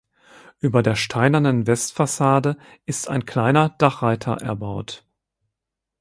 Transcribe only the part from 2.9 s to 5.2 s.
ein kleiner Dachreiter erbaut.